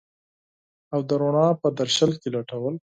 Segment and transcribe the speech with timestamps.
[0.93, 2.73] او د رڼا په درشل کي لټول